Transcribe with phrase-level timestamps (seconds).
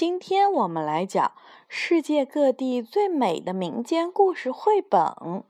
[0.00, 1.32] 今天我们来讲
[1.68, 5.02] 世界各地最美的民间故事绘本《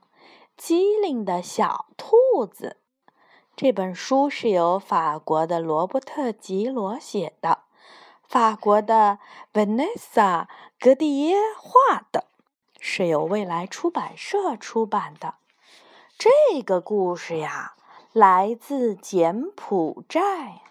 [0.57, 2.75] 机灵的小兔子》。
[3.55, 7.59] 这本书是由法国的罗伯特·吉罗写的，
[8.27, 9.19] 法国的
[9.53, 12.25] Vanessa 格蒂耶画的，
[12.77, 15.35] 是由未来出版社出版的。
[16.17, 17.75] 这个故事呀，
[18.11, 20.61] 来自柬埔寨。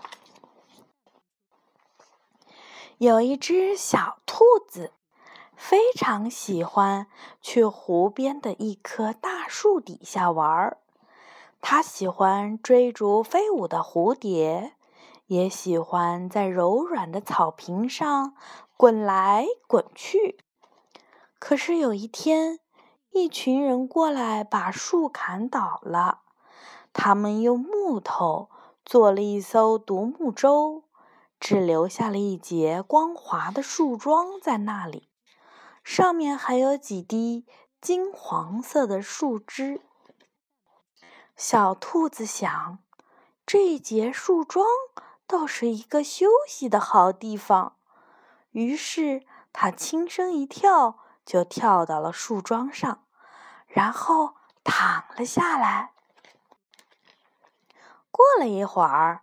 [3.01, 4.93] 有一只小兔子，
[5.57, 7.07] 非常喜欢
[7.41, 10.77] 去湖边的一棵大树底下玩儿。
[11.63, 14.75] 它喜欢追逐飞舞的蝴蝶，
[15.29, 18.35] 也喜欢在柔软的草坪上
[18.77, 20.37] 滚来滚去。
[21.39, 22.61] 可是有一天，
[23.13, 26.19] 一群人过来把树砍倒了。
[26.93, 28.51] 他们用木头
[28.85, 30.83] 做了一艘独木舟。
[31.41, 35.09] 只留下了一截光滑的树桩在那里，
[35.83, 37.47] 上面还有几滴
[37.81, 39.81] 金黄色的树枝。
[41.35, 42.79] 小兔子想，
[43.47, 44.67] 这节树桩
[45.27, 47.77] 倒是一个休息的好地方。
[48.51, 53.07] 于是，它轻声一跳，就跳到了树桩上，
[53.67, 55.93] 然后躺了下来。
[58.11, 59.23] 过了一会儿。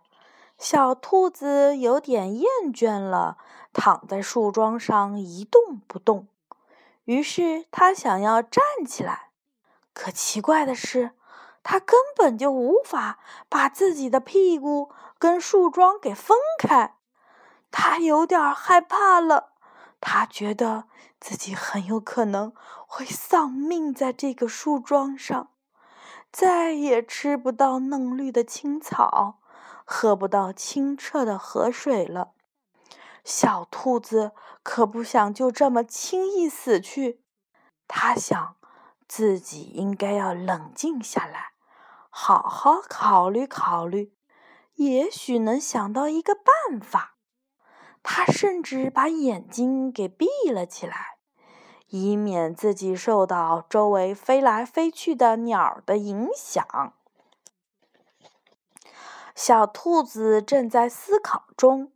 [0.58, 3.38] 小兔子有点厌倦了，
[3.72, 6.26] 躺在树桩上一动不动。
[7.04, 9.30] 于是它想要站起来，
[9.94, 11.12] 可奇怪的是，
[11.62, 16.96] 它根本就无法把自己的屁股跟树桩给分开。
[17.70, 19.52] 它有点害怕了，
[20.00, 20.84] 它觉得
[21.20, 22.52] 自己很有可能
[22.86, 25.50] 会丧命在这个树桩上，
[26.32, 29.37] 再也吃不到嫩绿的青草。
[29.90, 32.34] 喝不到清澈的河水了，
[33.24, 37.22] 小兔子可不想就这么轻易死去。
[37.88, 38.56] 它想，
[39.08, 41.52] 自己应该要冷静下来，
[42.10, 44.12] 好好考虑考虑，
[44.74, 47.14] 也许能想到一个办法。
[48.02, 51.16] 它甚至把眼睛给闭了起来，
[51.86, 56.92] 以免自己受到周围飞来飞去的鸟的影响。
[59.38, 61.92] 小兔子正在思考中，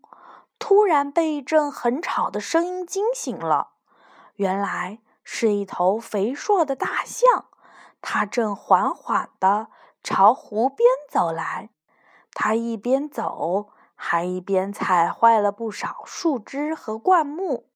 [0.61, 3.73] 突然被一阵很吵的声音惊醒了。
[4.37, 7.47] 原来是一头肥硕的大象，
[8.01, 9.67] 它正缓缓地
[10.05, 11.71] 朝湖边走来。
[12.33, 17.69] 它一边走，还一边踩坏了不少树枝和灌木。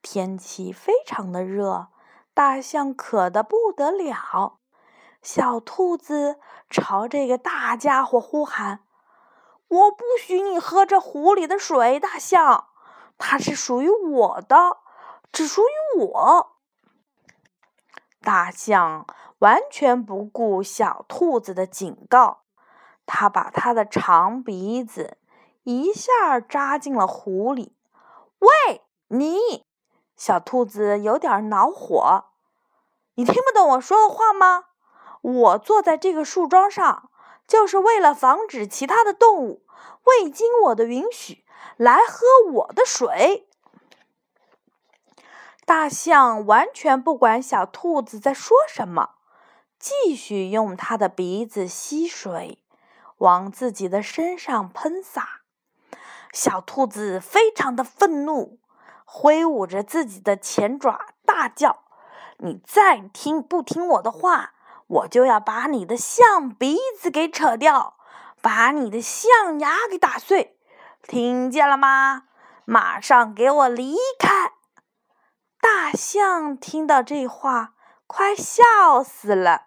[0.00, 1.88] 天气非常的热，
[2.32, 4.60] 大象渴得不得了。
[5.26, 6.38] 小兔子
[6.70, 8.84] 朝这个大家伙呼喊
[9.66, 12.68] ：“我不许你喝这湖里的水，大象，
[13.18, 14.78] 它是属于我的，
[15.32, 16.52] 只属于我。”
[18.22, 19.04] 大象
[19.40, 22.42] 完全不顾小兔子的警告，
[23.04, 25.18] 它把它的长鼻子
[25.64, 27.74] 一下扎进了湖里。
[28.38, 29.66] 喂，你！
[30.16, 32.26] 小兔子有点恼火，
[33.14, 34.66] 你听不懂我说的话吗？
[35.22, 37.10] 我坐在这个树桩上，
[37.46, 39.64] 就是为了防止其他的动物
[40.04, 41.44] 未经我的允许
[41.76, 43.48] 来喝我的水。
[45.64, 49.16] 大象完全不管小兔子在说什么，
[49.80, 52.62] 继续用它的鼻子吸水，
[53.18, 55.40] 往自己的身上喷洒。
[56.32, 58.60] 小兔子非常的愤怒，
[59.04, 61.78] 挥舞着自己的前爪，大叫
[62.38, 64.52] ：“你再听不听我的话？”
[64.86, 67.96] 我就要把你的象鼻子给扯掉，
[68.40, 70.58] 把你的象牙给打碎，
[71.02, 72.28] 听见了吗？
[72.64, 74.52] 马上给我离开！
[75.60, 77.74] 大象听到这话，
[78.06, 79.62] 快笑死了。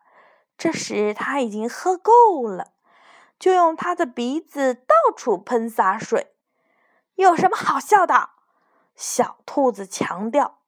[0.57, 2.73] 这时他已经喝够了，
[3.37, 6.33] 就用他的鼻子到处喷洒水。
[7.15, 8.29] 有什么好笑的？
[8.95, 10.59] 小兔子强调：“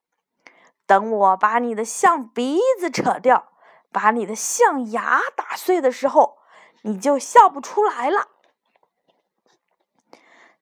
[0.86, 3.48] 等我把你的象鼻子扯掉。”
[3.92, 6.38] 把你的象牙打碎的时候，
[6.84, 8.30] 你就笑不出来了。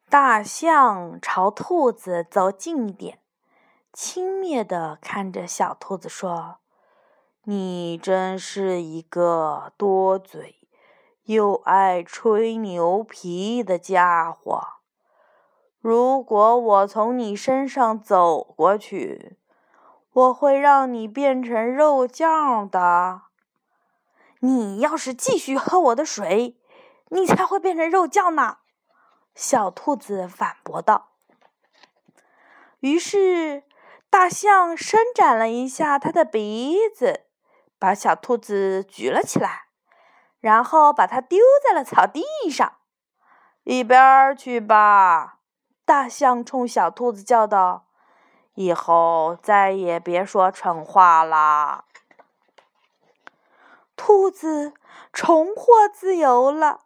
[0.09, 3.19] 大象朝兔子走近一点，
[3.93, 6.57] 轻蔑地看着小兔子说
[7.45, 10.67] ：“你真是一个多嘴
[11.25, 14.63] 又爱吹牛皮的家伙。
[15.79, 19.37] 如果我从你身上走过去。”
[20.11, 23.21] 我会让你变成肉酱的。
[24.39, 26.57] 你要是继续喝我的水，
[27.09, 28.57] 你才会变成肉酱呢。”
[29.35, 31.09] 小兔子反驳道。
[32.79, 33.63] 于是，
[34.09, 37.25] 大象伸展了一下它的鼻子，
[37.77, 39.65] 把小兔子举了起来，
[40.39, 42.77] 然后把它丢在了草地上。
[43.63, 45.39] 一边儿去吧！
[45.85, 47.87] 大象冲小兔子叫道
[48.59, 51.85] ：“以后再也别说蠢话啦！”
[53.95, 54.73] 兔子
[55.13, 56.81] 重获自由了，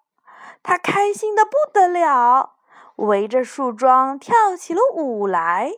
[0.62, 2.54] 它开心的不得了，
[2.98, 5.74] 围着树桩跳起了舞来。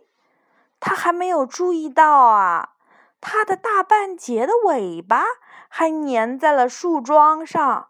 [0.82, 2.74] 它还没有注意到啊，
[3.22, 5.24] 它的大半截的尾巴
[5.70, 7.88] 还粘在了树桩上。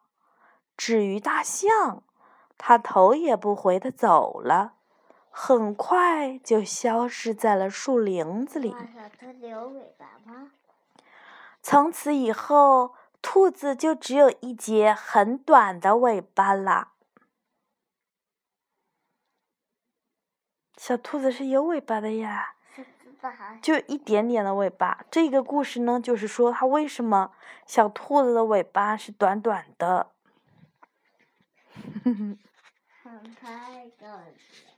[0.77, 2.03] 至于大象，
[2.55, 4.73] 它头也不回的走了，
[5.37, 8.73] 很快就消失在了树林子里。
[11.61, 12.95] 从此以后。
[13.27, 16.89] 兔子就只有一节很短的尾巴了。
[20.77, 22.53] 小兔子是有尾巴的呀，
[23.63, 25.03] 就一点点的尾巴。
[25.09, 27.31] 这个故事呢，就是说它为什么
[27.65, 30.11] 小兔子的尾巴是短短的。
[33.41, 34.05] 太搞
[34.37, 34.74] 笑！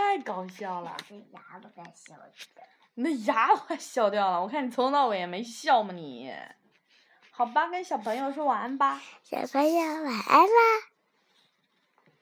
[0.00, 0.96] 太搞笑了！
[1.32, 2.32] 牙都快笑掉了。
[2.94, 4.40] 你的牙快笑掉了！
[4.42, 6.32] 我看你从头到尾也没笑嘛你。
[7.30, 9.00] 好吧，跟小朋友说晚安吧。
[9.22, 10.89] 小朋友晚安啦。